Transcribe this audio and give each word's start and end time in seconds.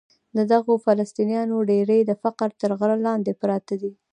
د 0.37 0.39
دغو 0.51 0.73
فلسطینیانو 0.85 1.57
ډېری 1.69 1.99
د 2.05 2.11
فقر 2.23 2.49
تر 2.61 2.71
غره 2.79 2.97
لاندې 3.07 3.31
پراته 3.41 3.75
دي. 3.81 3.91